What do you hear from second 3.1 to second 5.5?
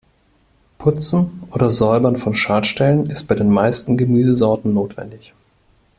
ist bei den meisten Gemüsesorten notwendig.